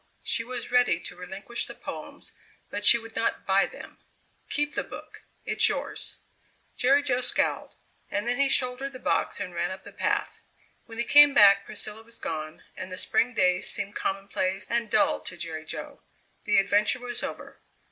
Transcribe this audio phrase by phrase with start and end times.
[0.23, 2.31] She was ready to relinquish the poems,
[2.71, 3.99] but she would not buy them.
[4.49, 6.17] "Keep the book it's yours."
[6.75, 7.75] Jerry Jo scowled.
[8.09, 10.41] And then he shouldered the box and ran up the path.
[10.87, 15.19] When he came back Priscilla was gone, and the spring day seemed commonplace and dull
[15.21, 16.01] to Jerry Jo;
[16.45, 17.59] the adventure was over.